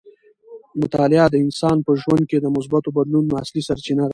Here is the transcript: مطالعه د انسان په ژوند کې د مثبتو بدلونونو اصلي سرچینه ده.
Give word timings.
مطالعه 0.81 1.25
د 1.31 1.35
انسان 1.45 1.77
په 1.85 1.91
ژوند 2.01 2.23
کې 2.29 2.37
د 2.39 2.45
مثبتو 2.55 2.89
بدلونونو 2.97 3.35
اصلي 3.43 3.61
سرچینه 3.67 4.03
ده. 4.07 4.09